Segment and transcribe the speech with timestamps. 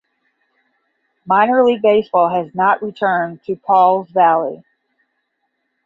[1.27, 4.63] Minor league baseball has not returned to Pauls Valley.